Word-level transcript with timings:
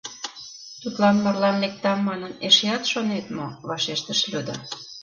—Тудлан 0.81 1.15
марлан 1.23 1.55
лектам 1.63 1.99
манын, 2.07 2.33
эшеат 2.47 2.83
шонет 2.91 3.25
мо?— 3.37 3.47
вашештыш 3.69 4.19
Люда. 4.31 4.57